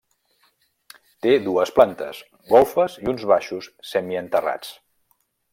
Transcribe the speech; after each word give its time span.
Té 1.25 1.33
dues 1.49 1.73
plantes, 1.75 2.23
golfes 2.55 2.97
i 3.05 3.13
uns 3.15 3.29
baixos 3.35 3.71
semienterrats. 3.93 4.77